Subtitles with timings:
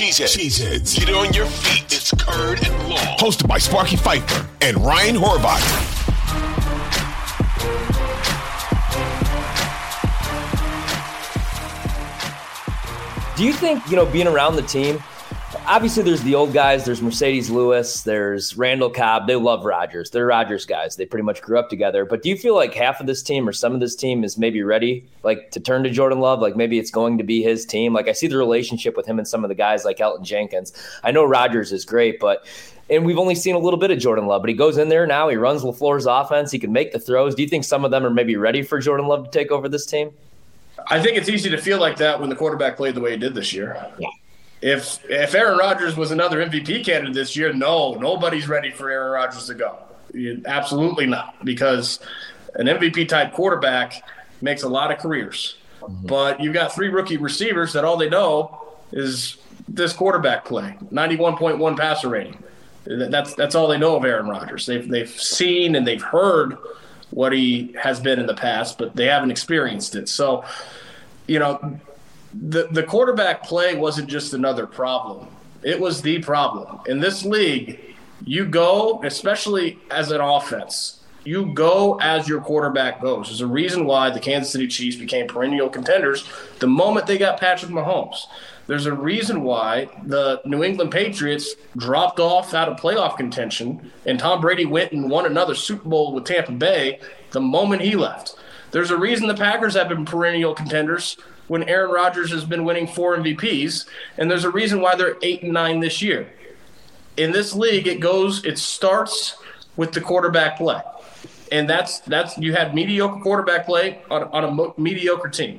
[0.00, 0.34] Cheeseheads.
[0.34, 0.98] Cheeseheads.
[0.98, 1.84] Get on your feet.
[1.92, 3.18] It's Curd and Long.
[3.18, 5.60] Hosted by Sparky Fifer and Ryan Horvat.
[13.36, 15.02] Do you think, you know, being around the team,
[15.70, 19.28] obviously there's the old guys, there's Marcedes Lewis, there's Randall Cobb.
[19.28, 20.10] They love Rodgers.
[20.10, 20.96] They're Rodgers guys.
[20.96, 22.04] They pretty much grew up together.
[22.04, 24.36] But do you feel like half of this team or some of this team is
[24.36, 26.40] maybe ready like to turn to Jordan Love?
[26.40, 27.92] Like maybe it's going to be his team.
[27.92, 30.72] Like I see the relationship with him and some of the guys like Elgton Jenkins.
[31.04, 32.44] I know Rodgers is great, but
[32.90, 35.06] and we've only seen a little bit of Jordan Love, but he goes in there
[35.06, 35.28] now.
[35.28, 36.50] He runs LaFleur's offense.
[36.50, 37.36] He can make the throws.
[37.36, 39.68] Do you think some of them are maybe ready for Jordan Love to take over
[39.68, 40.10] this team?
[40.88, 43.16] I think it's easy to feel like that when the quarterback played the way he
[43.16, 43.76] did this year.
[44.00, 44.08] Yeah.
[44.62, 49.12] If if Aaron Rodgers was another MVP candidate this year, no, nobody's ready for Aaron
[49.12, 49.78] Rodgers to go.
[50.44, 52.00] Absolutely not, because
[52.54, 54.02] an MVP type quarterback
[54.42, 55.56] makes a lot of careers.
[55.80, 56.06] Mm-hmm.
[56.06, 59.38] But you've got three rookie receivers that all they know is
[59.68, 62.42] this quarterback play, 91.1 passer rating.
[62.84, 64.66] That's that's all they know of Aaron Rodgers.
[64.66, 66.56] They've they've seen and they've heard
[67.10, 70.08] what he has been in the past, but they haven't experienced it.
[70.08, 70.44] So,
[71.26, 71.78] you know,
[72.32, 75.26] the the quarterback play wasn't just another problem.
[75.62, 76.80] It was the problem.
[76.86, 77.80] In this league,
[78.24, 83.28] you go, especially as an offense, you go as your quarterback goes.
[83.28, 86.28] There's a reason why the Kansas City Chiefs became perennial contenders
[86.60, 88.26] the moment they got Patrick Mahomes.
[88.66, 94.18] There's a reason why the New England Patriots dropped off out of playoff contention and
[94.18, 97.00] Tom Brady went and won another Super Bowl with Tampa Bay
[97.32, 98.36] the moment he left.
[98.70, 101.16] There's a reason the Packers have been perennial contenders
[101.48, 103.86] when Aaron Rodgers has been winning four MVPs,
[104.18, 106.28] and there's a reason why they're eight and nine this year.
[107.16, 109.36] In this league, it goes, it starts
[109.76, 110.80] with the quarterback play,
[111.50, 115.58] and that's that's you had mediocre quarterback play on, on a mediocre team.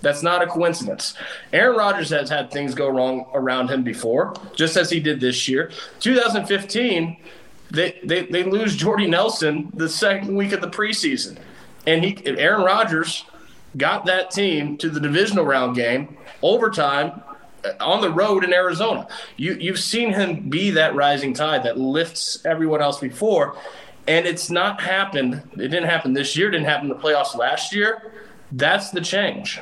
[0.00, 1.14] That's not a coincidence.
[1.52, 5.48] Aaron Rodgers has had things go wrong around him before, just as he did this
[5.48, 5.70] year.
[6.00, 7.16] 2015,
[7.70, 11.38] they, they, they lose Jordy Nelson the second week of the preseason.
[11.86, 13.24] And he Aaron Rodgers
[13.76, 17.22] got that team to the divisional round game, overtime,
[17.64, 19.06] uh, on the road in Arizona.
[19.36, 23.56] You you've seen him be that rising tide that lifts everyone else before,
[24.06, 25.42] and it's not happened.
[25.54, 26.50] It didn't happen this year.
[26.50, 28.12] Didn't happen in the playoffs last year.
[28.52, 29.60] That's the change.